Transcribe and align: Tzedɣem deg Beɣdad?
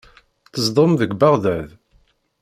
Tzedɣem 0.53 0.91
deg 1.01 1.11
Beɣdad? 1.19 1.69